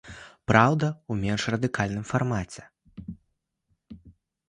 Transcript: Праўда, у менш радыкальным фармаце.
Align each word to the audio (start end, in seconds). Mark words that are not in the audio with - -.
Праўда, 0.51 0.87
у 1.11 1.17
менш 1.25 1.45
радыкальным 1.55 2.09
фармаце. 2.15 2.61